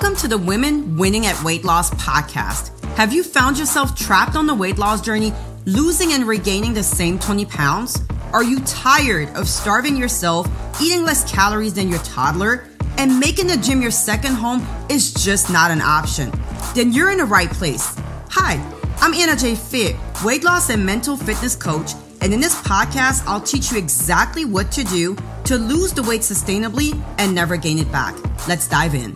[0.00, 2.70] Welcome to the Women Winning at Weight Loss podcast.
[2.96, 5.34] Have you found yourself trapped on the weight loss journey,
[5.66, 8.02] losing and regaining the same 20 pounds?
[8.32, 10.48] Are you tired of starving yourself,
[10.80, 12.66] eating less calories than your toddler,
[12.96, 16.32] and making the gym your second home is just not an option?
[16.74, 17.94] Then you're in the right place.
[18.30, 18.54] Hi,
[19.02, 21.92] I'm Anna Jae Fit, weight loss and mental fitness coach,
[22.22, 25.14] and in this podcast, I'll teach you exactly what to do
[25.44, 28.16] to lose the weight sustainably and never gain it back.
[28.48, 29.14] Let's dive in.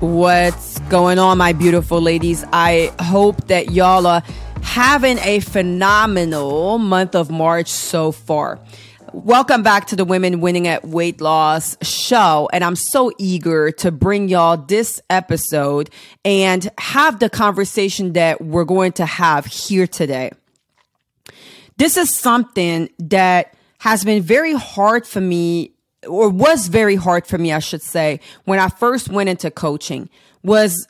[0.00, 2.42] What's going on, my beautiful ladies?
[2.54, 4.22] I hope that y'all are
[4.62, 8.58] having a phenomenal month of March so far.
[9.12, 12.48] Welcome back to the Women Winning at Weight Loss show.
[12.50, 15.90] And I'm so eager to bring y'all this episode
[16.24, 20.30] and have the conversation that we're going to have here today.
[21.76, 25.72] This is something that has been very hard for me
[26.08, 30.08] or was very hard for me, I should say, when I first went into coaching
[30.42, 30.86] was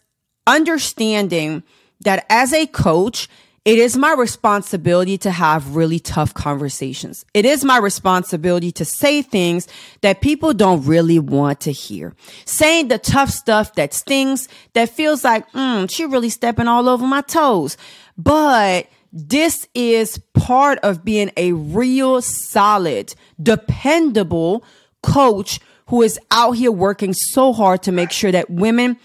[0.46, 1.62] understanding
[2.00, 3.28] that as a coach,
[3.64, 7.26] it is my responsibility to have really tough conversations.
[7.34, 9.68] It is my responsibility to say things
[10.00, 12.14] that people don't really want to hear.
[12.46, 17.06] Saying the tough stuff that stings, that feels like, mm, she really stepping all over
[17.06, 17.76] my toes.
[18.16, 24.64] But this is part of being a real solid, dependable
[25.02, 28.96] coach who is out here working so hard to make sure that women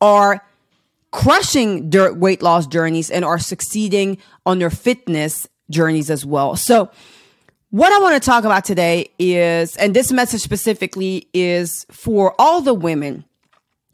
[0.00, 0.44] are
[1.12, 6.56] crushing their weight loss journeys and are succeeding on their fitness journeys as well.
[6.56, 6.90] So,
[7.70, 12.60] what I want to talk about today is, and this message specifically is for all
[12.60, 13.24] the women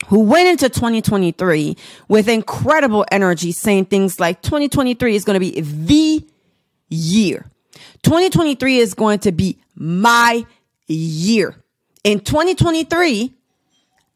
[0.06, 1.76] who went into 2023
[2.08, 6.26] with incredible energy, saying things like 2023 is going to be the
[6.88, 7.46] year.
[8.02, 10.44] 2023 is going to be my
[10.94, 11.62] year.
[12.04, 13.34] In 2023,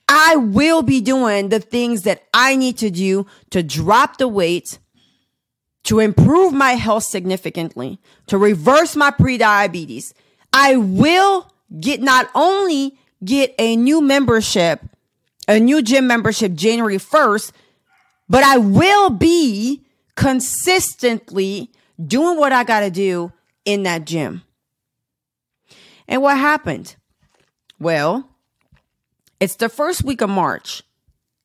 [0.09, 4.79] I will be doing the things that I need to do to drop the weight,
[5.85, 10.13] to improve my health significantly, to reverse my prediabetes.
[10.53, 11.51] I will
[11.81, 14.81] get not only get a new membership,
[15.49, 17.53] a new gym membership January 1st,
[18.29, 19.83] but I will be
[20.15, 21.71] consistently
[22.05, 23.33] doing what I got to do
[23.65, 24.43] in that gym.
[26.09, 26.97] And what happened?
[27.79, 28.29] Well,
[29.41, 30.83] it's the first week of March.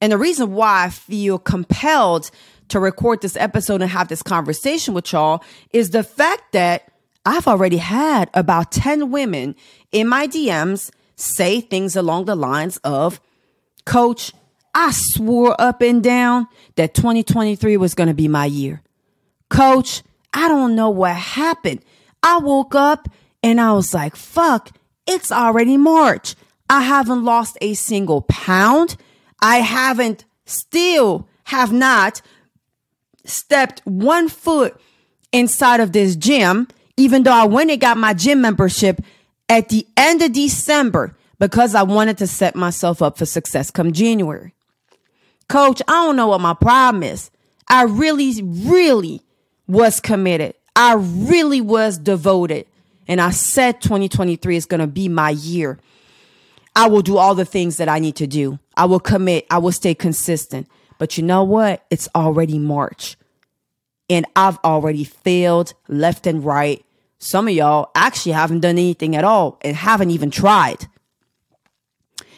[0.02, 2.30] And the reason why I feel compelled
[2.70, 6.92] to record this episode and have this conversation with y'all is the fact that
[7.26, 9.56] I've already had about 10 women
[9.92, 13.20] in my DMs say things along the lines of,
[13.86, 14.32] Coach,
[14.74, 18.82] I swore up and down that 2023 was going to be my year.
[19.50, 20.04] Coach,
[20.34, 21.84] I don't know what happened.
[22.22, 23.08] I woke up
[23.44, 24.72] and I was like, fuck,
[25.06, 26.36] it's already March.
[26.70, 28.98] I haven't lost a single pound.
[29.42, 32.22] I haven't still have not
[33.26, 34.80] stepped one foot
[35.32, 39.02] inside of this gym, even though I went and got my gym membership
[39.50, 43.92] at the end of December because I wanted to set myself up for success come
[43.92, 44.54] January.
[45.48, 47.32] Coach, I don't know what my problem is.
[47.70, 49.22] I really, really
[49.68, 50.56] was committed.
[50.76, 52.66] I really was devoted.
[53.08, 55.80] And I said 2023 is going to be my year.
[56.76, 58.60] I will do all the things that I need to do.
[58.76, 59.48] I will commit.
[59.50, 60.68] I will stay consistent.
[61.00, 61.86] But you know what?
[61.90, 63.18] It's already March.
[64.10, 66.84] And I've already failed left and right.
[67.20, 70.88] Some of y'all actually haven't done anything at all and haven't even tried.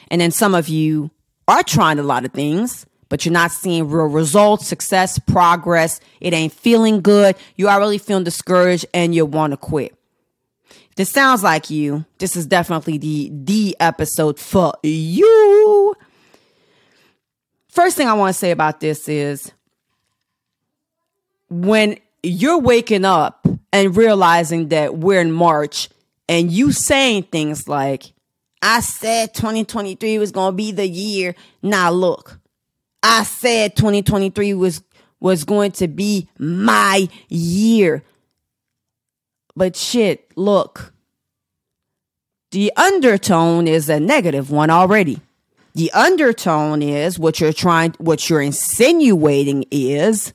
[0.10, 1.12] And then some of you
[1.48, 6.00] are trying a lot of things, but you're not seeing real results, success, progress.
[6.22, 7.36] It ain't feeling good.
[7.58, 9.99] You are really feeling discouraged and you want to quit
[11.00, 15.96] this sounds like you, this is definitely the the episode for you.
[17.70, 19.50] First thing I want to say about this is
[21.50, 25.88] when you're waking up and realizing that we're in March
[26.28, 28.12] and you saying things like,
[28.62, 31.34] I said 2023 was going to be the year.
[31.62, 32.42] Now look,
[33.02, 34.84] I said 2023 was
[35.22, 38.04] was going to be my year.
[39.60, 40.94] But shit, look,
[42.52, 45.20] the undertone is a negative one already.
[45.76, 50.32] The undertone is what you're trying, what you're insinuating is,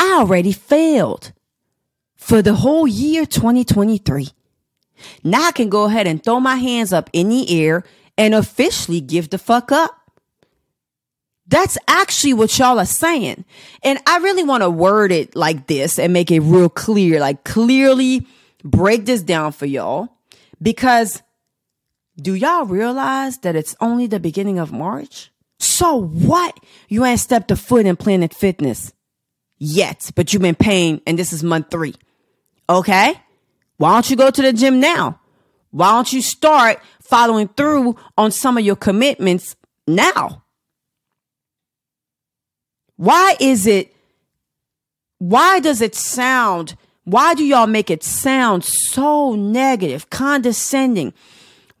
[0.00, 1.32] I already failed
[2.16, 4.30] for the whole year 2023.
[5.22, 7.84] Now I can go ahead and throw my hands up in the air
[8.18, 10.01] and officially give the fuck up.
[11.46, 13.44] That's actually what y'all are saying.
[13.82, 17.44] And I really want to word it like this and make it real clear, like
[17.44, 18.26] clearly
[18.64, 20.08] break this down for y'all.
[20.60, 21.22] Because
[22.16, 25.30] do y'all realize that it's only the beginning of March?
[25.58, 26.58] So what?
[26.88, 28.92] You ain't stepped a foot in Planet Fitness
[29.58, 31.94] yet, but you've been paying, and this is month three.
[32.68, 33.14] Okay?
[33.76, 35.20] Why don't you go to the gym now?
[35.70, 39.56] Why don't you start following through on some of your commitments
[39.86, 40.41] now?
[43.02, 43.92] Why is it,
[45.18, 51.12] why does it sound, why do y'all make it sound so negative, condescending?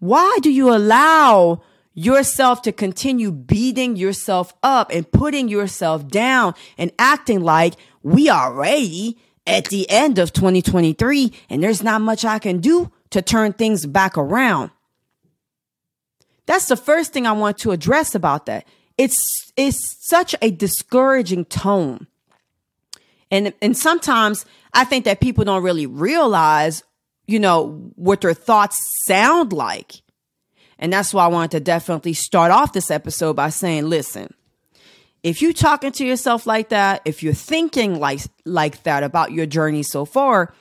[0.00, 1.62] Why do you allow
[1.94, 8.52] yourself to continue beating yourself up and putting yourself down and acting like we are
[8.52, 9.16] ready
[9.46, 13.86] at the end of 2023 and there's not much I can do to turn things
[13.86, 14.72] back around.
[16.46, 18.66] That's the first thing I want to address about that.
[18.98, 22.06] It's it's such a discouraging tone.
[23.30, 24.44] And and sometimes
[24.74, 26.82] I think that people don't really realize,
[27.26, 30.02] you know, what their thoughts sound like.
[30.78, 34.34] And that's why I wanted to definitely start off this episode by saying, listen,
[35.22, 39.46] if you're talking to yourself like that, if you're thinking like like that about your
[39.46, 40.52] journey so far,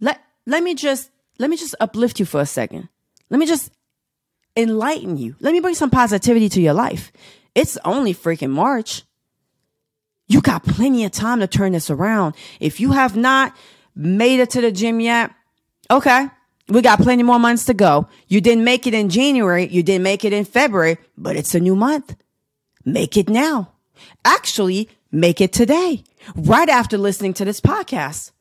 [0.00, 2.88] let let me just let me just uplift you for a second.
[3.30, 3.72] Let me just
[4.56, 5.36] enlighten you.
[5.40, 7.12] Let me bring some positivity to your life.
[7.54, 9.02] It's only freaking March.
[10.28, 12.34] You got plenty of time to turn this around.
[12.60, 13.56] If you have not
[13.94, 15.30] made it to the gym yet,
[15.90, 16.28] okay,
[16.68, 18.08] we got plenty more months to go.
[18.26, 19.66] You didn't make it in January.
[19.68, 22.16] You didn't make it in February, but it's a new month.
[22.84, 23.72] Make it now.
[24.24, 26.02] Actually, make it today,
[26.34, 28.32] right after listening to this podcast.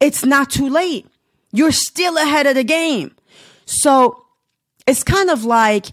[0.00, 1.06] It's not too late.
[1.52, 3.14] You're still ahead of the game.
[3.64, 4.25] So
[4.86, 5.86] it's kind of like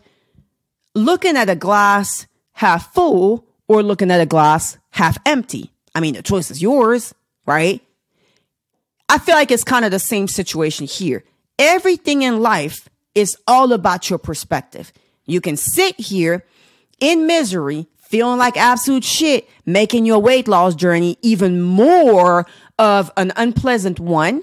[0.95, 5.72] looking at a glass half full or looking at a glass half empty.
[5.95, 7.13] I mean, the choice is yours,
[7.45, 7.81] right?
[9.10, 11.24] I feel like it's kind of the same situation here.
[11.60, 14.92] Everything in life is all about your perspective.
[15.25, 16.46] You can sit here
[17.00, 22.46] in misery, feeling like absolute shit, making your weight loss journey even more
[22.80, 24.42] of an unpleasant one,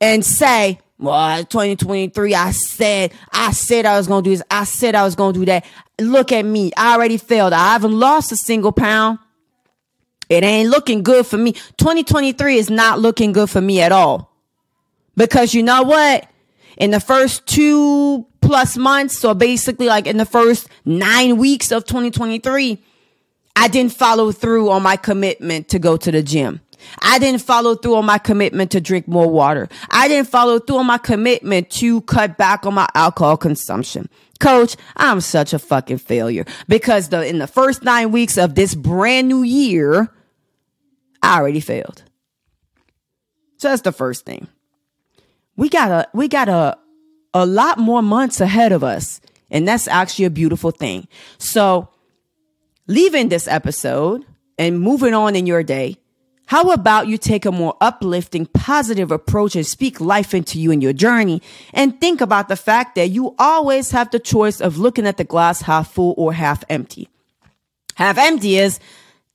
[0.00, 4.44] and say, well, uh, 2023, I said, I said I was going to do this.
[4.48, 5.66] I said I was going to do that.
[6.00, 6.70] Look at me.
[6.76, 7.52] I already failed.
[7.52, 9.18] I haven't lost a single pound.
[10.28, 11.52] It ain't looking good for me.
[11.52, 14.32] 2023 is not looking good for me at all.
[15.16, 16.28] Because you know what?
[16.76, 21.84] In the first two plus months, so basically like in the first nine weeks of
[21.84, 22.78] 2023,
[23.56, 26.60] I didn't follow through on my commitment to go to the gym.
[27.00, 29.68] I didn't follow through on my commitment to drink more water.
[29.90, 34.08] I didn't follow through on my commitment to cut back on my alcohol consumption.
[34.40, 38.74] Coach, I'm such a fucking failure because the in the first 9 weeks of this
[38.74, 40.12] brand new year,
[41.22, 42.02] I already failed.
[43.58, 44.48] So that's the first thing
[45.56, 46.78] we got a we got a
[47.34, 49.20] a lot more months ahead of us
[49.50, 51.06] and that's actually a beautiful thing
[51.38, 51.88] so
[52.86, 54.24] leaving this episode
[54.58, 55.96] and moving on in your day
[56.52, 60.82] how about you take a more uplifting positive approach and speak life into you and
[60.82, 61.40] your journey?
[61.72, 65.24] And think about the fact that you always have the choice of looking at the
[65.24, 67.08] glass half full or half empty.
[67.94, 68.80] Half empty is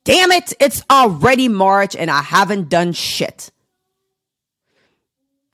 [0.04, 3.50] damn it it's already march and i haven't done shit.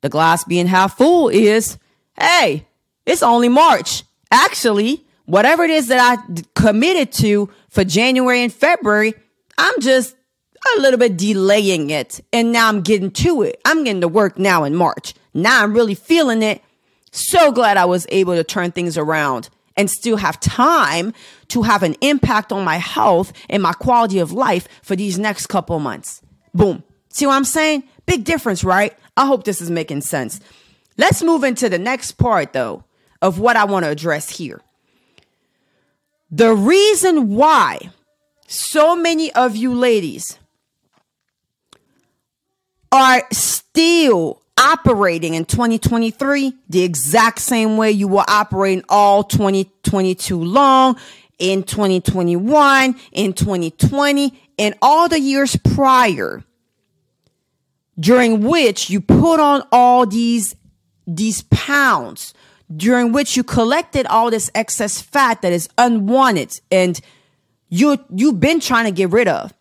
[0.02, 1.78] The glass being half full is,
[2.20, 2.68] hey,
[3.06, 4.04] it's only March.
[4.30, 9.14] Actually, whatever it is that I committed to for January and February,
[9.58, 10.18] I'm just
[10.78, 12.22] a little bit delaying it.
[12.32, 13.60] And now I'm getting to it.
[13.66, 15.14] I'm getting to work now in March.
[15.34, 16.62] Now I'm really feeling it.
[17.12, 21.14] So glad I was able to turn things around and still have time
[21.50, 25.48] to have an impact on my health and my quality of life for these next
[25.48, 26.22] couple months.
[26.54, 26.84] Boom.
[27.10, 27.84] See what I'm saying?
[28.06, 28.94] Big difference, right?
[29.16, 30.40] I hope this is making sense.
[30.98, 32.84] Let's move into the next part, though,
[33.22, 34.62] of what I want to address here.
[36.32, 37.92] The reason why
[38.48, 40.38] so many of you ladies
[42.94, 50.96] are still operating in 2023 the exact same way you were operating all 2022 long,
[51.40, 56.44] in 2021, in 2020, and all the years prior
[58.00, 60.56] during which you put on all these
[61.06, 62.34] these pounds
[62.76, 67.02] during which you collected all this excess fat that is unwanted and
[67.70, 69.54] you you've been trying to get rid of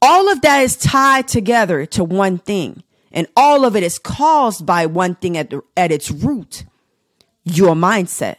[0.00, 4.64] all of that is tied together to one thing and all of it is caused
[4.64, 6.64] by one thing at the, at its root
[7.44, 8.36] your mindset.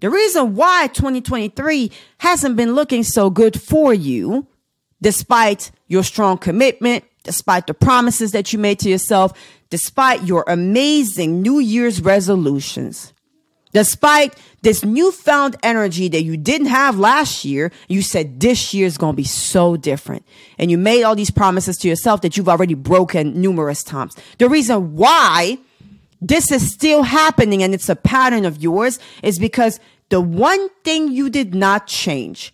[0.00, 4.46] The reason why 2023 hasn't been looking so good for you
[5.00, 9.32] despite your strong commitment despite the promises that you made to yourself,
[9.68, 13.12] despite your amazing New Year's resolutions,
[13.72, 14.34] despite
[14.66, 17.70] this newfound energy that you didn't have last year.
[17.86, 20.26] You said this year is going to be so different.
[20.58, 24.16] And you made all these promises to yourself that you've already broken numerous times.
[24.38, 25.58] The reason why
[26.20, 31.12] this is still happening and it's a pattern of yours is because the one thing
[31.12, 32.52] you did not change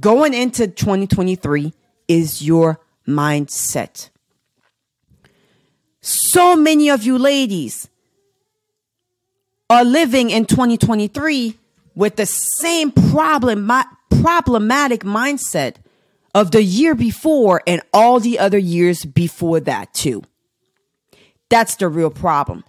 [0.00, 1.72] going into 2023
[2.08, 4.10] is your mindset.
[6.00, 7.88] So many of you ladies
[9.70, 11.58] are living in 2023
[11.94, 13.70] with the same problem,
[14.22, 15.76] problematic mindset
[16.34, 20.22] of the year before and all the other years before that, too.
[21.48, 22.64] That's the real problem.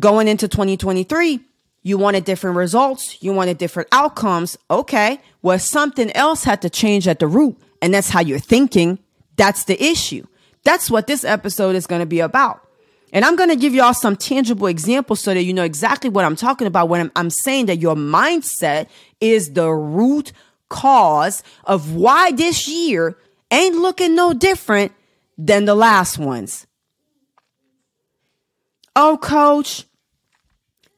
[0.00, 1.40] Going into 2023,
[1.82, 4.58] you wanted different results, you wanted different outcomes.
[4.68, 8.98] Okay, well, something else had to change at the root, and that's how you're thinking.
[9.36, 10.26] That's the issue.
[10.64, 12.65] That's what this episode is going to be about.
[13.16, 16.26] And I'm going to give y'all some tangible examples so that you know exactly what
[16.26, 18.88] I'm talking about when I'm, I'm saying that your mindset
[19.22, 20.32] is the root
[20.68, 23.16] cause of why this year
[23.50, 24.92] ain't looking no different
[25.38, 26.66] than the last ones.
[28.94, 29.84] Oh, coach,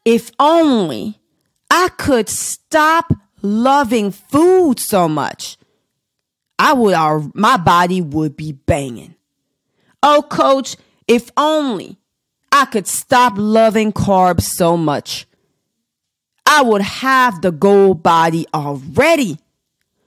[0.05, 1.21] if only
[1.71, 5.57] I could stop loving food so much,
[6.59, 9.15] I would, my body would be banging.
[10.03, 10.75] Oh, coach,
[11.07, 11.98] if only
[12.51, 15.27] I could stop loving carbs so much,
[16.47, 19.39] I would have the gold body already.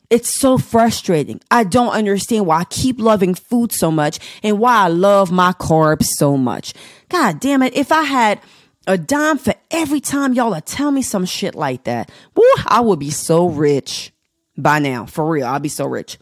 [0.09, 1.39] It's so frustrating.
[1.49, 5.53] I don't understand why I keep loving food so much and why I love my
[5.53, 6.73] carbs so much.
[7.07, 7.75] God damn it.
[7.75, 8.41] If I had
[8.87, 12.81] a dime for every time y'all are tell me some shit like that, woo, I
[12.81, 14.11] would be so rich
[14.57, 15.05] by now.
[15.05, 16.17] For real, I'd be so rich.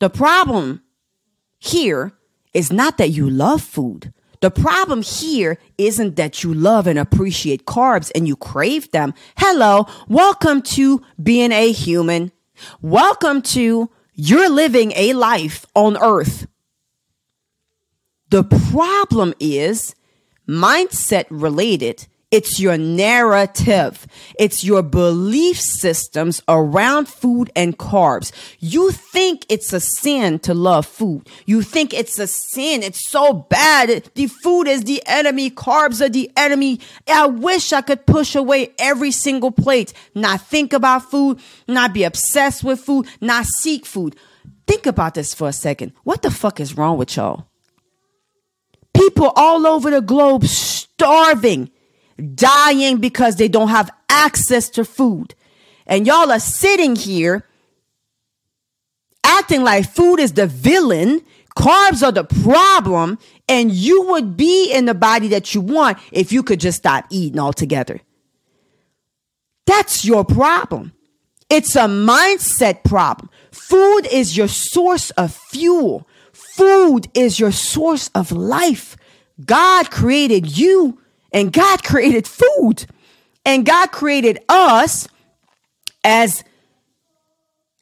[0.00, 0.82] The problem
[1.58, 2.12] here
[2.52, 4.12] is not that you love food.
[4.44, 9.14] The problem here isn't that you love and appreciate carbs and you crave them.
[9.38, 12.30] Hello, welcome to being a human.
[12.82, 16.46] Welcome to you're living a life on earth.
[18.28, 19.94] The problem is
[20.46, 24.08] mindset related it's your narrative.
[24.40, 28.32] It's your belief systems around food and carbs.
[28.58, 31.28] You think it's a sin to love food.
[31.46, 32.82] You think it's a sin.
[32.82, 34.10] It's so bad.
[34.16, 35.48] The food is the enemy.
[35.48, 36.80] Carbs are the enemy.
[37.06, 41.38] I wish I could push away every single plate, not think about food,
[41.68, 44.16] not be obsessed with food, not seek food.
[44.66, 45.92] Think about this for a second.
[46.02, 47.46] What the fuck is wrong with y'all?
[48.92, 51.70] People all over the globe starving
[52.34, 55.34] dying because they don't have access to food.
[55.86, 57.46] And y'all are sitting here
[59.24, 61.20] acting like food is the villain,
[61.56, 63.18] carbs are the problem,
[63.48, 67.06] and you would be in the body that you want if you could just stop
[67.10, 68.00] eating altogether.
[69.66, 70.92] That's your problem.
[71.50, 73.30] It's a mindset problem.
[73.50, 76.06] Food is your source of fuel.
[76.32, 78.96] Food is your source of life.
[79.44, 81.00] God created you
[81.34, 82.86] and God created food.
[83.44, 85.06] And God created us
[86.02, 86.44] as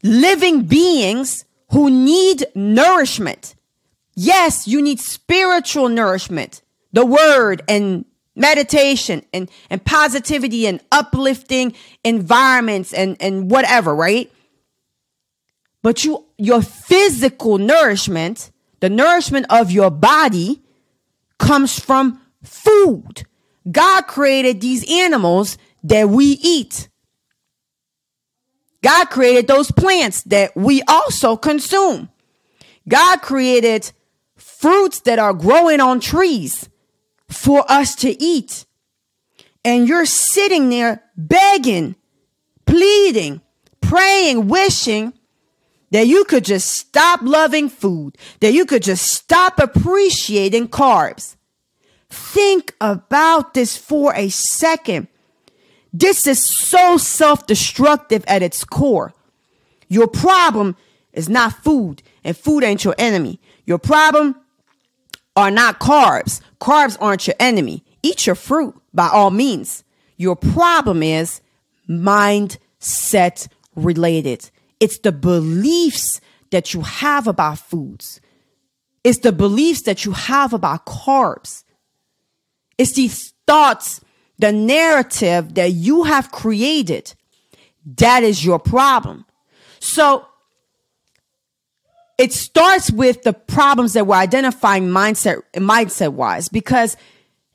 [0.02, 3.54] living beings who need nourishment.
[4.16, 8.04] Yes, you need spiritual nourishment, the word and
[8.34, 14.32] meditation and, and positivity and uplifting environments and, and whatever, right?
[15.82, 20.62] But you, your physical nourishment, the nourishment of your body
[21.38, 23.24] comes from food.
[23.70, 26.88] God created these animals that we eat.
[28.82, 32.08] God created those plants that we also consume.
[32.88, 33.92] God created
[34.36, 36.68] fruits that are growing on trees
[37.28, 38.66] for us to eat.
[39.64, 41.94] And you're sitting there begging,
[42.66, 43.40] pleading,
[43.80, 45.12] praying, wishing
[45.92, 51.36] that you could just stop loving food, that you could just stop appreciating carbs.
[52.12, 55.08] Think about this for a second.
[55.94, 59.14] This is so self destructive at its core.
[59.88, 60.76] Your problem
[61.14, 63.40] is not food, and food ain't your enemy.
[63.64, 64.36] Your problem
[65.36, 66.42] are not carbs.
[66.60, 67.82] Carbs aren't your enemy.
[68.02, 69.82] Eat your fruit by all means.
[70.18, 71.40] Your problem is
[71.88, 74.50] mindset related.
[74.80, 78.20] It's the beliefs that you have about foods.
[79.02, 81.61] It's the beliefs that you have about carbs.
[82.78, 84.00] It's these thoughts,
[84.38, 87.14] the narrative that you have created.
[87.84, 89.24] That is your problem.
[89.80, 90.26] So
[92.18, 96.96] it starts with the problems that we're identifying mindset mindset wise because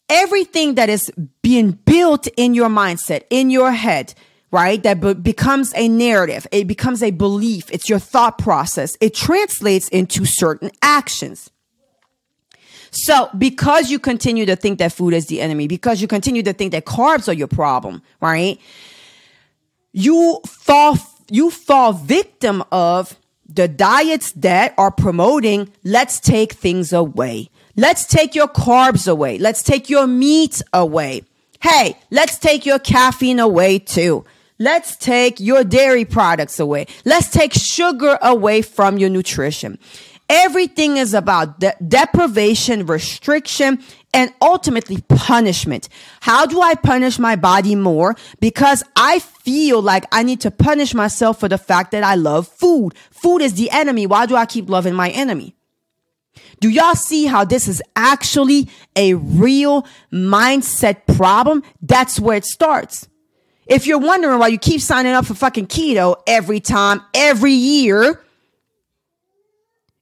[0.10, 4.14] everything that is being built in your mindset, in your head,
[4.52, 4.82] right?
[4.84, 6.48] That be- becomes a narrative.
[6.52, 7.72] It becomes a belief.
[7.72, 8.98] It's your thought process.
[9.00, 11.50] It translates into certain actions.
[12.92, 16.54] So, because you continue to think that food is the enemy, because you continue to
[16.54, 18.60] think that carbs are your problem, right?
[19.94, 20.98] You fall,
[21.30, 23.18] you fall victim of
[23.48, 27.50] the diets that are promoting, let's take things away.
[27.76, 29.38] Let's take your carbs away.
[29.38, 31.24] Let's take your meat away.
[31.62, 34.26] Hey, let's take your caffeine away too.
[34.60, 36.88] Let's take your dairy products away.
[37.06, 39.78] Let's take sugar away from your nutrition.
[40.30, 43.82] Everything is about de- deprivation, restriction,
[44.14, 45.88] and ultimately punishment.
[46.20, 48.16] How do I punish my body more?
[48.42, 52.48] Because I feel like I need to punish myself for the fact that I love
[52.48, 52.94] food.
[53.10, 54.06] Food is the enemy.
[54.06, 55.56] Why do I keep loving my enemy?
[56.60, 61.64] Do y'all see how this is actually a real mindset problem?
[61.82, 63.08] That's where it starts.
[63.68, 68.24] If you're wondering why you keep signing up for fucking keto every time, every year,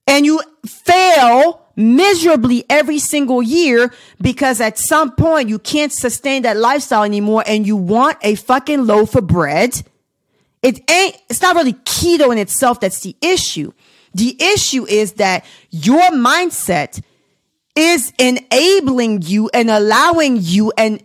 [0.06, 6.56] and you fail miserably every single year because at some point you can't sustain that
[6.56, 9.82] lifestyle anymore and you want a fucking loaf of bread.
[10.62, 13.72] It ain't, it's not really keto in itself that's the issue.
[14.14, 17.02] The issue is that your mindset
[17.74, 21.02] is enabling you and allowing you and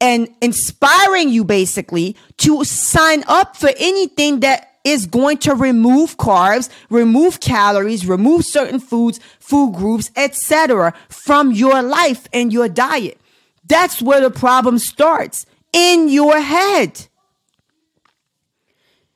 [0.00, 6.68] and inspiring you basically to sign up for anything that is going to remove carbs,
[6.90, 10.92] remove calories, remove certain foods, food groups, etc.
[11.08, 13.20] from your life and your diet.
[13.64, 17.06] That's where the problem starts in your head.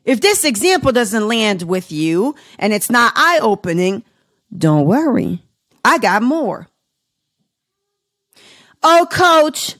[0.05, 4.05] If this example doesn't land with you and it's not eye opening,
[4.57, 5.43] don't worry.
[5.85, 6.69] I got more.
[8.83, 9.77] Oh, coach,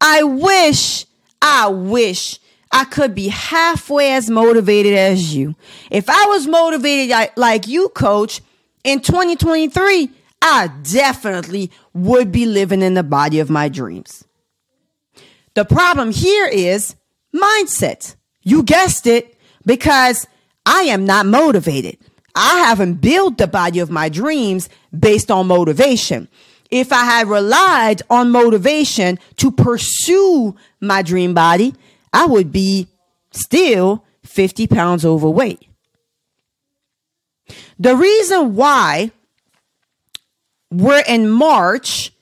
[0.00, 1.04] I wish,
[1.42, 2.38] I wish
[2.74, 5.54] I could be halfway as motivated as you.
[5.92, 8.40] If I was motivated like you, coach,
[8.82, 10.10] in 2023,
[10.42, 14.24] I definitely would be living in the body of my dreams.
[15.54, 16.96] The problem here is
[17.32, 18.16] mindset.
[18.42, 20.26] You guessed it because
[20.66, 21.96] I am not motivated.
[22.34, 26.26] I haven't built the body of my dreams based on motivation.
[26.72, 31.72] If I had relied on motivation to pursue my dream body,
[32.14, 32.86] I would be
[33.32, 35.68] still 50 pounds overweight.
[37.78, 39.10] The reason why
[40.70, 42.12] we're in March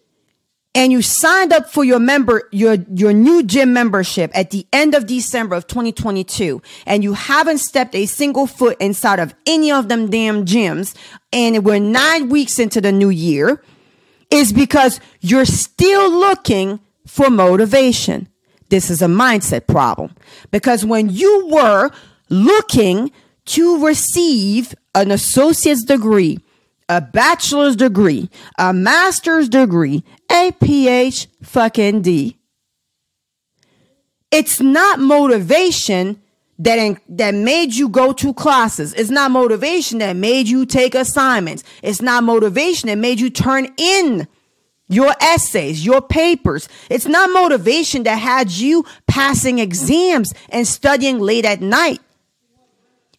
[0.75, 4.95] and you signed up for your member your your new gym membership at the end
[4.95, 9.89] of December of 2022 and you haven't stepped a single foot inside of any of
[9.89, 10.97] them damn gyms
[11.33, 13.63] and we're 9 weeks into the new year
[14.31, 18.29] is because you're still looking for motivation.
[18.73, 20.15] This is a mindset problem
[20.51, 21.91] because when you were
[22.31, 23.13] looking
[23.45, 26.39] to receive an associate's degree,
[26.89, 32.39] a bachelor's degree, a master's degree, a PH fucking D,
[34.31, 36.23] it's not motivation
[36.59, 38.95] that that made you go to classes.
[38.95, 41.63] It's not motivation that made you take assignments.
[41.83, 44.27] It's not motivation that made you turn in
[44.93, 46.69] your essays, your papers.
[46.91, 52.01] It's not motivation that had you passing exams and studying late at night.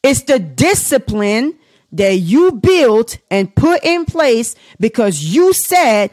[0.04, 1.58] It's the discipline
[1.94, 6.12] that you built and put in place because you said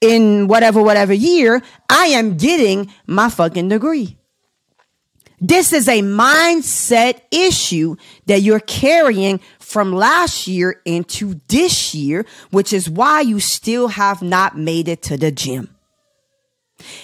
[0.00, 4.16] in whatever, whatever year, I am getting my fucking degree.
[5.40, 12.72] This is a mindset issue that you're carrying from last year into this year, which
[12.72, 15.74] is why you still have not made it to the gym.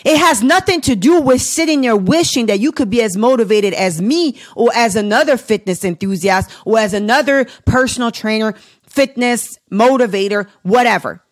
[0.04, 3.72] It has nothing to do with sitting there wishing that you could be as motivated
[3.72, 11.22] as me or as another fitness enthusiast or as another personal trainer, fitness motivator, whatever.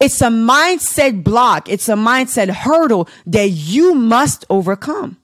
[0.00, 1.68] It's a mindset block.
[1.68, 5.18] It's a mindset hurdle that you must overcome.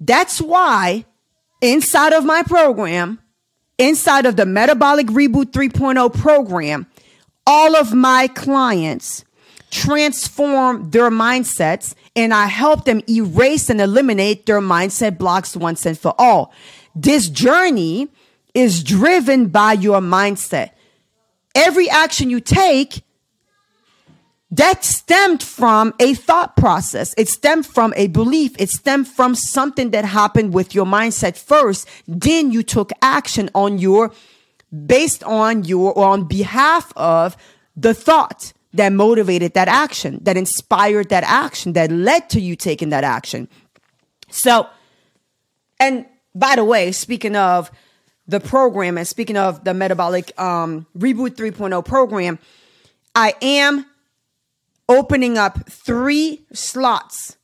[0.00, 1.04] That's why
[1.60, 3.20] inside of my program,
[3.78, 6.86] inside of the Metabolic Reboot 3.0 program,
[7.46, 9.24] all of my clients
[9.70, 15.98] transform their mindsets and I help them erase and eliminate their mindset blocks once and
[15.98, 16.52] for all.
[16.94, 18.08] This journey
[18.52, 20.70] is driven by your mindset.
[21.54, 23.02] Every action you take
[24.50, 27.14] that stemmed from a thought process.
[27.16, 28.56] It stemmed from a belief.
[28.58, 31.88] It stemmed from something that happened with your mindset first.
[32.08, 34.12] Then you took action on your
[34.86, 37.36] based on your or on behalf of
[37.76, 42.90] the thought that motivated that action, that inspired that action, that led to you taking
[42.90, 43.48] that action.
[44.30, 44.68] So,
[45.80, 47.70] and by the way, speaking of
[48.28, 52.38] the program and speaking of the metabolic um, reboot 3.0 program,
[53.14, 53.86] I am
[54.90, 57.36] opening up three slots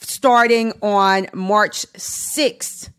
[0.00, 2.90] starting on March 6th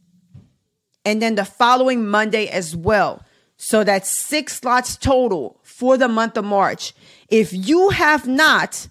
[1.03, 3.23] and then the following Monday as well.
[3.57, 6.93] So that's six slots total for the month of March.
[7.29, 8.89] If you have not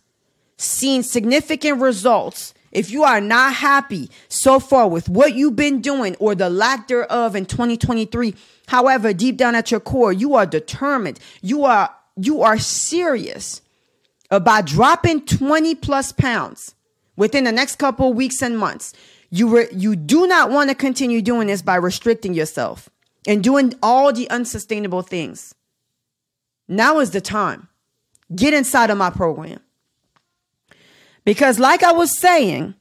[0.56, 6.16] seen significant results, if you are not happy so far with what you've been doing
[6.18, 8.34] or the lack thereof in 2023,
[8.66, 13.60] however, deep down at your core, you are determined, you are you are serious
[14.30, 16.74] about dropping 20 plus pounds
[17.16, 18.92] within the next couple weeks and months.
[19.30, 22.88] You re- you do not want to continue doing this by restricting yourself
[23.26, 25.54] and doing all the unsustainable things.
[26.68, 27.68] Now is the time.
[28.34, 29.60] Get inside of my program.
[31.24, 32.74] Because, like I was saying,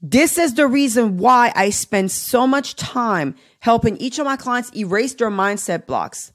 [0.00, 4.74] this is the reason why I spend so much time helping each of my clients
[4.76, 6.32] erase their mindset blocks.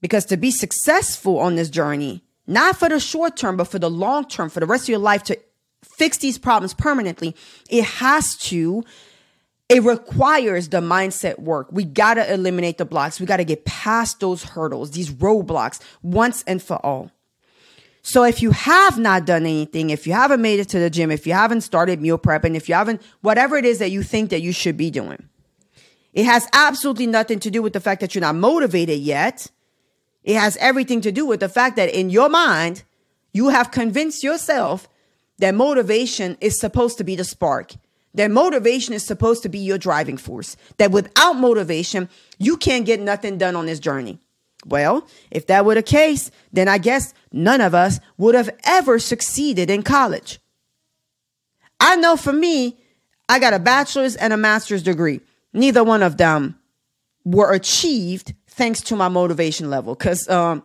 [0.00, 3.90] Because to be successful on this journey, not for the short term, but for the
[3.90, 5.38] long term, for the rest of your life, to
[5.84, 7.36] fix these problems permanently,
[7.70, 8.84] it has to
[9.68, 11.68] it requires the mindset work.
[11.70, 13.20] We got to eliminate the blocks.
[13.20, 17.10] We got to get past those hurdles, these roadblocks once and for all.
[18.00, 21.10] So if you have not done anything, if you haven't made it to the gym,
[21.10, 24.02] if you haven't started meal prep, and if you haven't, whatever it is that you
[24.02, 25.28] think that you should be doing,
[26.14, 29.48] it has absolutely nothing to do with the fact that you're not motivated yet.
[30.28, 32.82] It has everything to do with the fact that in your mind,
[33.32, 34.86] you have convinced yourself
[35.38, 37.72] that motivation is supposed to be the spark.
[38.12, 40.58] That motivation is supposed to be your driving force.
[40.76, 44.18] That without motivation, you can't get nothing done on this journey.
[44.66, 48.98] Well, if that were the case, then I guess none of us would have ever
[48.98, 50.40] succeeded in college.
[51.80, 52.76] I know for me,
[53.30, 55.22] I got a bachelor's and a master's degree.
[55.54, 56.58] Neither one of them
[57.24, 60.62] were achieved thanks to my motivation level because um,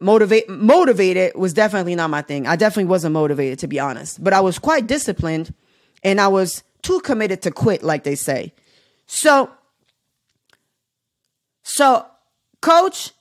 [0.00, 2.46] motivate motivated was definitely not my thing.
[2.46, 5.54] I definitely wasn't motivated to be honest, but I was quite disciplined
[6.02, 8.52] and I was too committed to quit, like they say.
[9.06, 9.50] So,
[11.62, 12.06] so,
[12.60, 13.12] coach,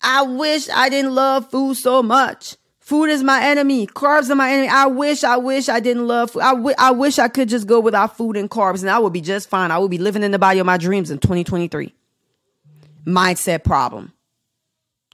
[0.00, 2.56] I wish I didn't love food so much.
[2.78, 3.86] Food is my enemy.
[3.86, 4.68] Carbs are my enemy.
[4.68, 6.42] I wish, I wish I didn't love food.
[6.42, 9.12] I, w- I wish I could just go without food and carbs and I would
[9.12, 9.70] be just fine.
[9.70, 11.94] I would be living in the body of my dreams in 2023.
[13.06, 14.12] Mindset problem.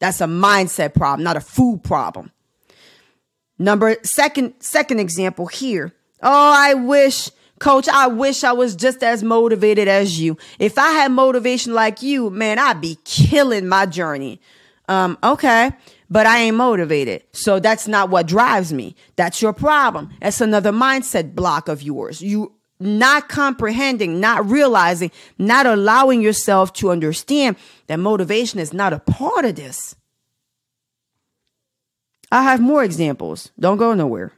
[0.00, 2.32] That's a mindset problem, not a food problem.
[3.58, 9.22] Number second, second example here Oh, I wish, coach, I wish I was just as
[9.22, 10.38] motivated as you.
[10.58, 14.40] If I had motivation like you, man, I'd be killing my journey.
[14.88, 15.72] Um, okay,
[16.08, 17.24] but I ain't motivated.
[17.32, 18.96] So that's not what drives me.
[19.16, 20.10] That's your problem.
[20.20, 22.22] That's another mindset block of yours.
[22.22, 28.98] You not comprehending, not realizing, not allowing yourself to understand that motivation is not a
[28.98, 29.96] part of this.
[32.30, 33.50] I have more examples.
[33.58, 34.32] Don't go nowhere.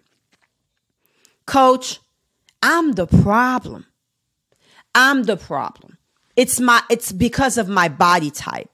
[1.46, 2.00] Coach,
[2.62, 3.86] I'm the problem.
[4.94, 5.96] I'm the problem.
[6.36, 8.70] It's my it's because of my body type.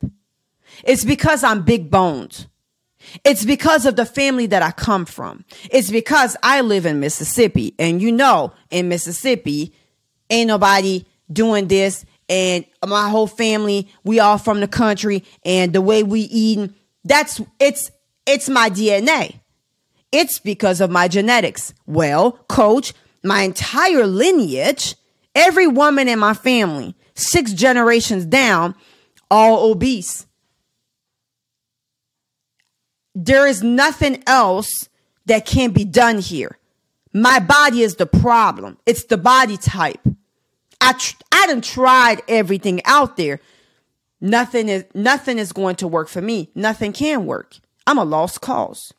[0.83, 2.47] It's because I'm big boned.
[3.25, 5.45] It's because of the family that I come from.
[5.71, 7.75] It's because I live in Mississippi.
[7.79, 9.75] And you know, in Mississippi,
[10.31, 12.05] ain't nobody doing this.
[12.29, 15.25] And my whole family, we all from the country.
[15.45, 16.71] And the way we eat,
[17.05, 17.91] that's it's
[18.27, 19.41] it's my DNA.
[20.13, 21.75] It's because of my genetics.
[21.87, 24.95] Well, coach, my entire lineage,
[25.35, 28.75] every woman in my family, six generations down,
[29.31, 30.27] all obese.
[33.15, 34.89] There is nothing else
[35.27, 36.59] that can be done here.
[37.13, 38.77] My body is the problem.
[38.87, 40.01] It's the body type.
[40.81, 43.41] I tr- I done tried everything out there.
[44.21, 46.51] Nothing is nothing is going to work for me.
[46.55, 47.57] Nothing can work.
[47.87, 48.93] I'm a lost cause.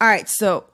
[0.00, 0.64] All right, so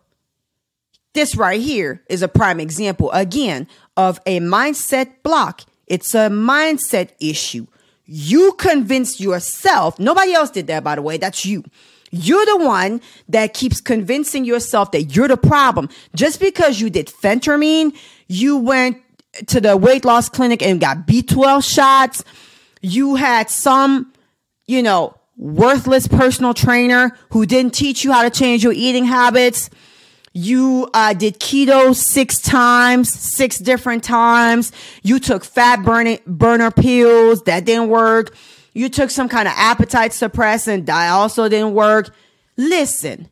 [1.12, 5.62] this right here is a prime example again of a mindset block.
[5.87, 7.66] It's a mindset issue.
[8.12, 11.62] You convince yourself, nobody else did that, by the way, that's you.
[12.11, 15.88] You're the one that keeps convincing yourself that you're the problem.
[16.16, 17.96] Just because you did phentermine,
[18.27, 19.01] you went
[19.46, 22.25] to the weight loss clinic and got B12 shots,
[22.81, 24.12] you had some,
[24.66, 29.70] you know, worthless personal trainer who didn't teach you how to change your eating habits.
[30.32, 34.70] You uh, did keto six times, six different times.
[35.02, 38.34] You took fat burning burner pills that didn't work.
[38.72, 42.14] You took some kind of appetite suppressant, that also didn't work.
[42.56, 43.28] Listen,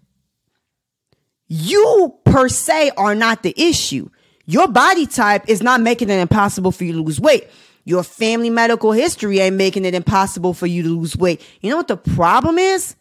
[1.47, 4.11] you per se are not the issue.
[4.47, 7.49] Your body type is not making it impossible for you to lose weight.
[7.85, 11.41] Your family medical history ain't making it impossible for you to lose weight.
[11.61, 12.97] You know what the problem is?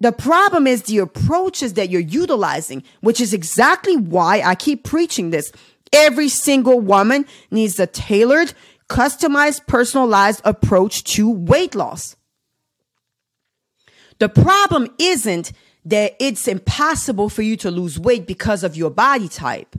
[0.00, 5.30] The problem is the approaches that you're utilizing, which is exactly why I keep preaching
[5.30, 5.52] this.
[5.92, 8.52] Every single woman needs a tailored,
[8.88, 12.16] customized, personalized approach to weight loss.
[14.18, 15.52] The problem isn't
[15.84, 19.76] that it's impossible for you to lose weight because of your body type.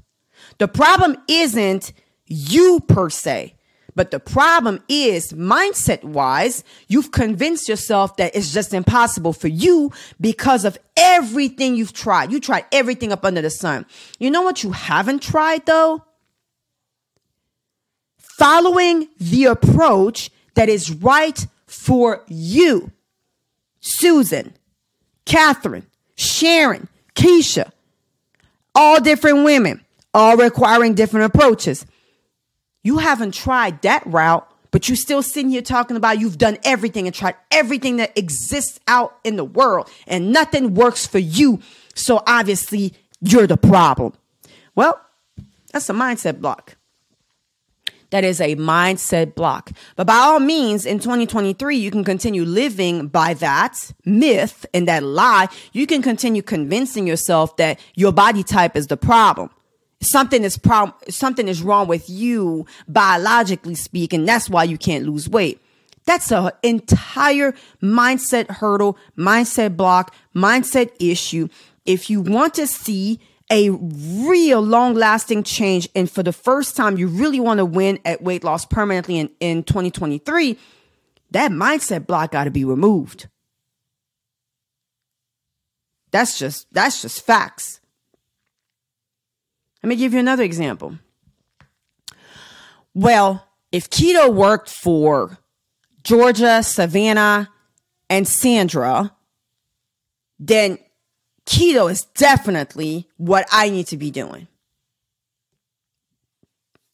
[0.60, 1.93] The problem isn't
[2.28, 3.55] you per se.
[3.96, 9.92] But the problem is mindset wise, you've convinced yourself that it's just impossible for you
[10.20, 12.32] because of everything you've tried.
[12.32, 13.86] You tried everything up under the sun.
[14.20, 16.04] You know what you haven't tried though?
[18.18, 22.92] Following the approach that is right for you.
[23.80, 24.54] Susan,
[25.26, 27.72] Catherine, Sharon, Keisha,
[28.74, 31.86] all different women, all requiring different approaches.
[32.86, 37.08] You haven't tried that route, but you're still sitting here talking about you've done everything
[37.08, 41.60] and tried everything that exists out in the world and nothing works for you.
[41.95, 44.13] So obviously you're the problem.
[44.76, 45.02] Well,
[45.74, 46.78] that's a mindset block.
[48.12, 49.71] That is a mindset block.
[49.95, 55.02] But by all means, in 2023, you can continue living by that myth and that
[55.02, 55.48] lie.
[55.74, 59.50] You can continue convincing yourself that your body type is the problem
[60.06, 65.28] something is problem something is wrong with you biologically speaking that's why you can't lose
[65.30, 65.62] weight.
[66.06, 71.48] That's an entire mindset hurdle mindset block mindset issue.
[71.86, 73.20] If you want to see
[73.52, 78.00] a real long lasting change and for the first time you really want to win
[78.04, 80.58] at weight loss permanently in, in 2023
[81.32, 83.28] that mindset block got to be removed.
[86.12, 87.82] That's just that's just facts
[89.86, 90.98] let me give you another example.
[92.95, 95.38] Well, if keto worked for
[96.04, 97.52] Georgia, Savannah,
[98.10, 99.13] and Sandra,
[100.39, 100.80] then
[101.45, 104.48] keto is definitely what I need to be doing.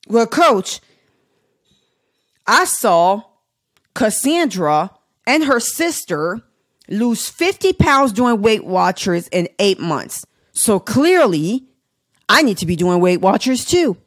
[0.10, 0.82] Well, coach,
[2.46, 3.24] I saw
[3.94, 4.92] Cassandra
[5.26, 6.42] and her sister
[6.90, 10.26] lose 50 pounds doing Weight Watchers in eight months.
[10.52, 11.71] So clearly,
[12.32, 13.98] I need to be doing Weight Watchers too.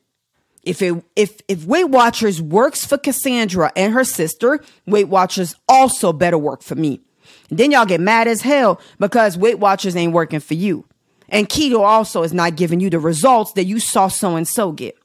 [0.63, 6.11] If it if if Weight Watchers works for Cassandra and her sister, Weight Watchers also
[6.11, 7.03] better work for me.
[7.51, 10.87] And then y'all get mad as hell because Weight Watchers ain't working for you.
[11.29, 14.73] And keto also is not giving you the results that you saw so and so
[14.73, 14.97] get.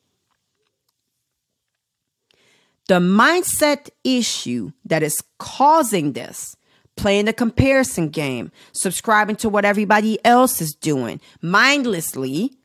[2.87, 6.55] The mindset issue that is causing this
[6.95, 12.58] playing the comparison game, subscribing to what everybody else is doing mindlessly,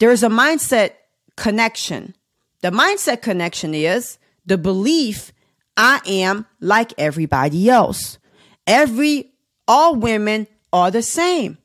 [0.00, 0.92] there's a mindset
[1.36, 2.16] connection.
[2.62, 5.32] The mindset connection is the belief
[5.76, 8.18] I am like everybody else.
[8.66, 9.32] Every,
[9.68, 11.58] all women are the same.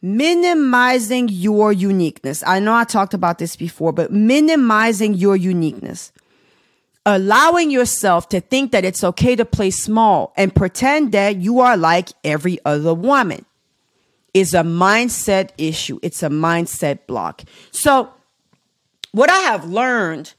[0.00, 2.44] Minimizing your uniqueness.
[2.46, 6.12] I know I talked about this before, but minimizing your uniqueness.
[7.06, 11.76] Allowing yourself to think that it's okay to play small and pretend that you are
[11.76, 13.46] like every other woman
[14.34, 15.98] is a mindset issue.
[16.02, 17.44] It's a mindset block.
[17.70, 18.12] So,
[19.12, 20.34] what I have learned,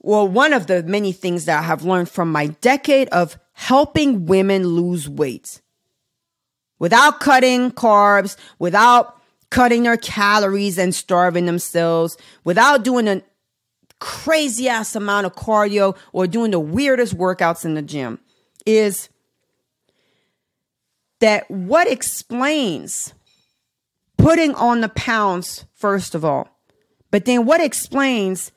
[0.00, 4.26] well, one of the many things that I have learned from my decade of helping
[4.26, 5.60] women lose weight
[6.80, 13.22] without cutting carbs, without cutting their calories and starving themselves, without doing a
[14.00, 18.18] crazy ass amount of cardio or doing the weirdest workouts in the gym,
[18.66, 19.08] is
[21.20, 23.14] that what explains
[24.18, 26.48] putting on the pounds, first of all,
[27.10, 28.52] but then what explains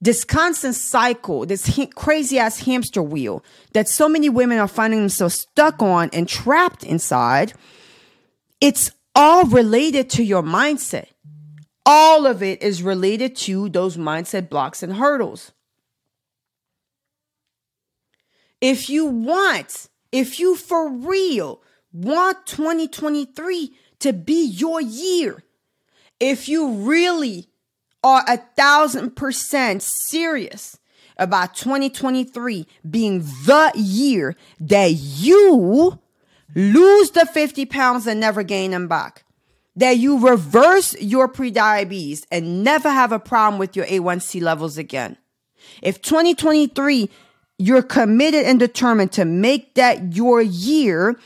[0.00, 5.40] this constant cycle, this crazy ass hamster wheel that so many women are finding themselves
[5.40, 7.54] stuck on and trapped inside,
[8.60, 11.06] it's all related to your mindset.
[11.86, 15.52] All of it is related to those mindset blocks and hurdles.
[18.60, 21.60] If you want if you for real
[21.92, 25.42] want 2023 to be your year,
[26.20, 27.48] if you really
[28.04, 30.78] are a thousand percent serious
[31.18, 35.98] about 2023 being the year that you
[36.54, 39.24] lose the 50 pounds and never gain them back,
[39.74, 45.16] that you reverse your prediabetes and never have a problem with your A1C levels again,
[45.82, 47.10] If 2023,
[47.58, 51.16] you're committed and determined to make that your year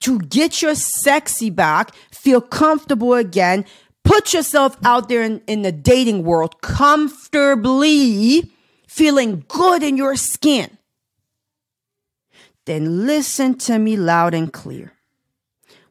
[0.00, 3.64] to get your sexy back, feel comfortable again,
[4.04, 8.50] put yourself out there in, in the dating world comfortably,
[8.86, 10.76] feeling good in your skin,
[12.66, 14.92] then listen to me loud and clear.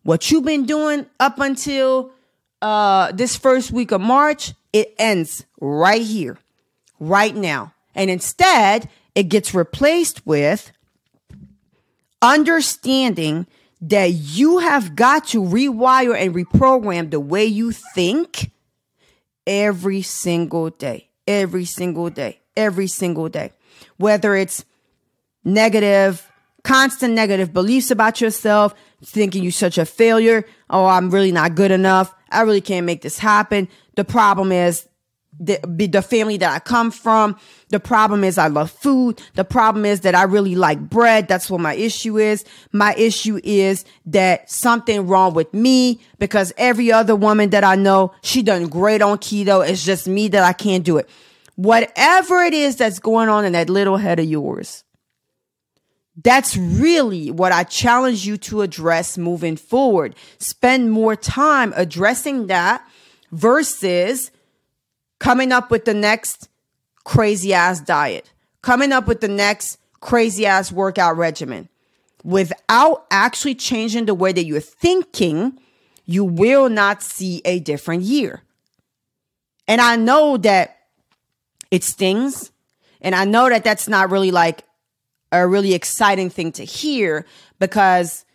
[0.04, 2.12] What you've been doing up until
[2.62, 6.38] uh, this first week of March, it ends right here,
[7.00, 7.74] right now.
[7.96, 10.71] And instead, it gets replaced with
[12.21, 13.47] understanding
[13.82, 18.51] that you have got to rewire and reprogram the way you think
[19.47, 23.51] every single day, every single day, every single day.
[23.97, 24.65] Whether it's
[25.43, 26.30] negative,
[26.63, 28.73] constant negative beliefs about yourself,
[29.04, 30.45] thinking you're such a failure.
[30.69, 32.13] Oh, I'm really not good enough.
[32.32, 33.69] I really can't make this happen.
[33.95, 34.88] The problem is
[35.39, 35.60] the,
[35.91, 37.38] the family that I come from.
[37.69, 39.21] The problem is I love food.
[39.34, 41.28] The problem is that I really like bread.
[41.28, 42.45] That's what my issue is.
[42.71, 48.13] My issue is that something wrong with me because every other woman that I know,
[48.21, 49.67] she done great on keto.
[49.67, 51.10] It's just me that I can't do it.
[51.56, 54.84] Whatever it is that's going on in that little head of yours,
[56.24, 60.15] that's really what I challenge you to address moving forward.
[60.38, 62.86] Spend more time addressing that
[63.32, 64.32] versus
[65.19, 66.49] coming up with the next
[67.04, 71.69] crazy ass diet, coming up with the next crazy ass workout regimen.
[72.23, 75.60] Without actually changing the way that you're thinking,
[76.06, 78.41] you will not see a different year.
[79.67, 80.78] And I know that
[81.71, 82.51] it stings.
[83.01, 84.63] And I know that that's not really like
[85.32, 87.25] a really exciting thing to hear
[87.60, 88.25] because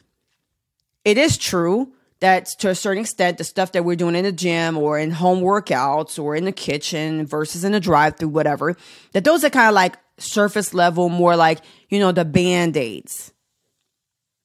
[1.05, 4.33] it is true that to a certain extent, the stuff that we're doing in the
[4.33, 8.77] gym or in home workouts or in the kitchen versus in the drive through, whatever,
[9.13, 13.33] that those are kind of like surface level, more like, you know, the band aids.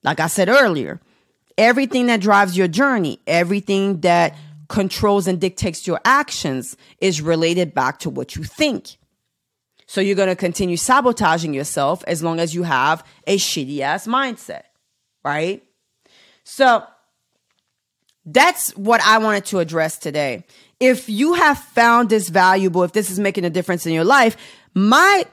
[0.03, 1.01] Like I said earlier,
[1.57, 4.35] everything that drives your journey, everything that
[4.69, 8.97] controls and dictates your actions is related back to what you think.
[9.88, 14.07] So you're going to continue sabotaging yourself as long as you have a shitty ass
[14.07, 14.63] mindset,
[15.23, 15.61] right?
[16.43, 16.83] So
[18.25, 20.45] that's what I wanted to address today.
[20.79, 24.35] If you have found this valuable, if this is making a difference in your life,
[24.73, 25.25] my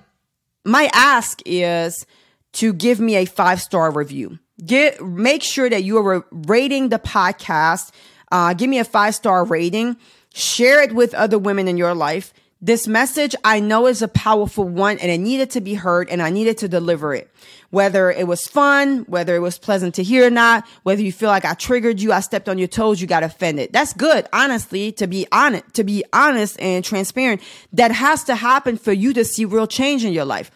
[0.64, 2.06] my ask is
[2.54, 4.38] to give me a five star review.
[4.64, 7.90] Get make sure that you are rating the podcast.
[8.30, 9.96] Uh, give me a five star rating.
[10.34, 12.32] Share it with other women in your life.
[12.64, 16.22] This message I know is a powerful one and it needed to be heard and
[16.22, 17.28] I needed to deliver it.
[17.72, 21.30] Whether it was fun, whether it was pleasant to hear or not, whether you feel
[21.30, 23.72] like I triggered you, I stepped on your toes, you got offended.
[23.72, 27.40] That's good, honestly, to be honest, to be honest and transparent.
[27.72, 30.50] That has to happen for you to see real change in your life.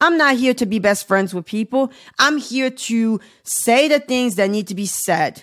[0.00, 1.92] I'm not here to be best friends with people.
[2.18, 5.42] I'm here to say the things that need to be said.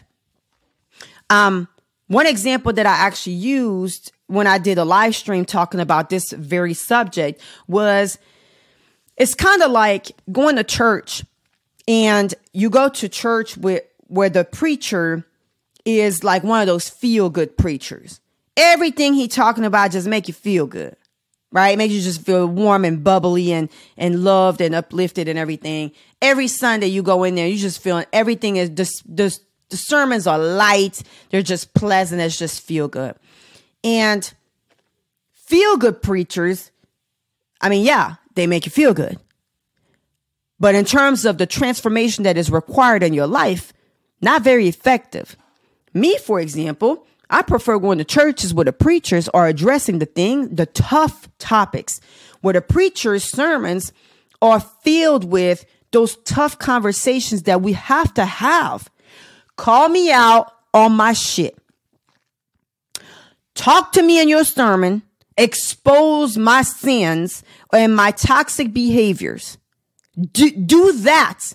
[1.30, 1.68] Um,
[2.08, 6.32] one example that I actually used when I did a live stream talking about this
[6.32, 8.18] very subject was
[9.20, 11.24] it's kind of like going to church
[11.88, 15.26] and you go to church with where the preacher
[15.86, 18.22] is like one of those feel good preachers.
[18.56, 20.96] Everything he talking about just make you feel good.
[21.52, 21.70] Right?
[21.70, 25.92] It makes you just feel warm and bubbly and and loved and uplifted and everything.
[26.22, 30.28] Every Sunday you go in there, you just feeling everything is just, just the sermons
[30.28, 31.02] are light.
[31.32, 32.22] They're just pleasant.
[32.22, 33.16] It's just feel good.
[33.84, 34.32] And
[35.34, 36.70] feel good preachers,
[37.62, 39.20] I mean, yeah, they make you feel good.
[40.60, 43.74] But in terms of the transformation that is required in your life,
[44.22, 45.36] not very effective.
[45.94, 50.56] Me, for example, I prefer going to churches where the preachers are addressing the thing,
[50.56, 52.02] the tough topics,
[52.42, 53.94] where the preacher's sermons
[54.42, 58.90] are filled with those tough conversations that we have to have.
[59.56, 61.58] Call me out on my shit.
[63.56, 65.04] Talk to me in your sermon.
[65.40, 69.58] Expose my sins and my toxic behaviors.
[70.34, 71.54] Do, do that.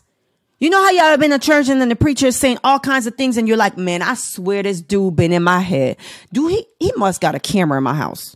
[0.59, 2.79] You know how y'all have been in church and then the preacher is saying all
[2.79, 5.99] kinds of things and you're like, man, I swear this dude been in my head.
[6.33, 8.35] Do he, he must got a camera in my house.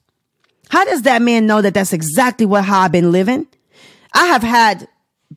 [0.69, 3.47] How does that man know that that's exactly what, how I've been living?
[4.13, 4.87] I have had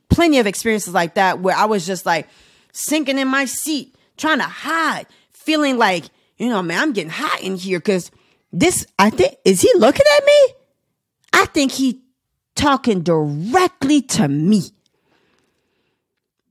[0.09, 2.27] plenty of experiences like that where I was just like
[2.73, 6.05] sinking in my seat, trying to hide, feeling like,
[6.37, 8.11] you know, man, I'm getting hot in here because
[8.51, 10.47] this, I think, is he looking at me?
[11.33, 12.01] I think he
[12.55, 14.63] talking directly to me.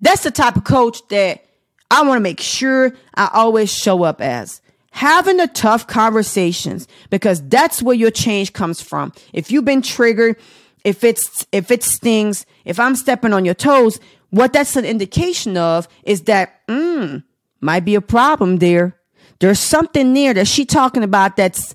[0.01, 1.45] That's the type of coach that
[1.91, 4.63] I want to make sure I always show up as.
[4.93, 9.13] Having the tough conversations because that's where your change comes from.
[9.33, 10.37] If you've been triggered
[10.85, 15.57] if it's if it stings, if I'm stepping on your toes, what that's an indication
[15.57, 17.23] of is that mm,
[17.61, 18.97] might be a problem there.
[19.41, 21.75] There's something there that she talking about that's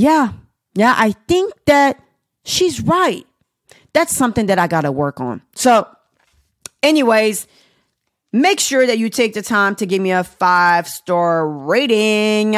[0.00, 0.32] yeah,
[0.74, 2.02] yeah, I think that
[2.44, 3.26] she's right.
[3.92, 5.42] That's something that I got to work on.
[5.54, 5.86] So,
[6.82, 7.46] anyways,
[8.32, 12.56] make sure that you take the time to give me a five star rating.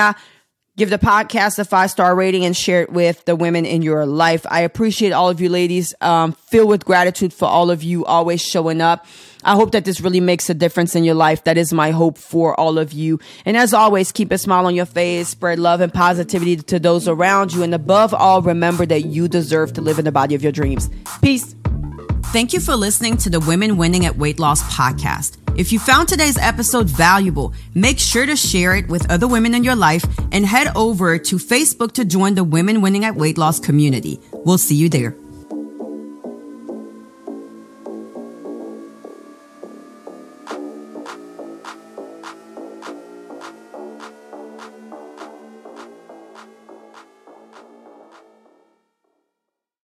[0.79, 4.07] Give the podcast a five star rating and share it with the women in your
[4.07, 4.47] life.
[4.49, 5.93] I appreciate all of you ladies.
[6.01, 9.05] Um, filled with gratitude for all of you always showing up.
[9.45, 11.45] I hope that this really makes a difference in your life.
[11.45, 13.21] That is my hope for all of you.
[13.45, 17.07] And as always, keep a smile on your face, spread love and positivity to those
[17.07, 17.63] around you.
[17.63, 20.89] And above all, remember that you deserve to live in the body of your dreams.
[21.21, 21.55] Peace.
[22.33, 25.37] Thank you for listening to the Women Winning at Weight Loss podcast.
[25.55, 29.65] If you found today's episode valuable, make sure to share it with other women in
[29.65, 30.03] your life
[30.33, 34.19] and head over to Facebook to join the Women Winning at Weight Loss community.
[34.33, 35.15] We'll see you there.